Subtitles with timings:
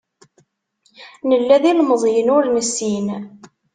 [1.29, 3.05] Nella d ilemẓiyen ur nessin.